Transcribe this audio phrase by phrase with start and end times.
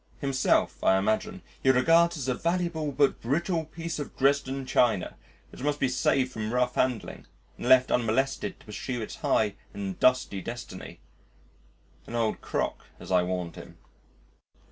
[0.19, 5.15] Himself, I imagine, he regards as a valuable but brittle piece of Dresden china
[5.51, 9.99] which must be saved from rough handling and left unmolested to pursue its high and
[9.99, 11.01] dusty destiny
[12.07, 13.77] an old crock as I warned him.